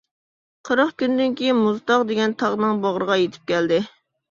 قىرىق 0.69 0.89
كۈندىن 1.01 1.35
كىيىن 1.43 1.59
مۇزتاغ 1.67 2.07
دېگەن 2.13 2.35
تاغنىڭ 2.41 2.83
باغرىغا 2.89 3.21
يىتىپ 3.25 3.49
كەلدى. 3.55 3.83